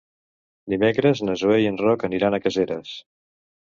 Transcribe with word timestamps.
Dimecres 0.75 1.23
na 1.29 1.37
Zoè 1.43 1.61
i 1.67 1.71
en 1.75 1.79
Roc 1.85 2.09
aniran 2.11 2.35
a 2.35 2.45
Caseres. 2.49 3.01